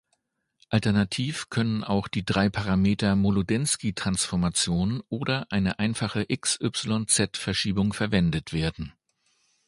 Alternativ 0.69 1.51
können 1.51 1.83
auch 1.83 2.07
die 2.07 2.25
drei 2.25 2.49
Parameter 2.49 3.15
Molodenski-Transformation 3.15 5.03
oder 5.09 5.45
eine 5.51 5.77
einfache 5.77 6.25
x,y,z-Verschiebung 6.27 7.93
verwendet 7.93 8.51
werden. 8.51 8.93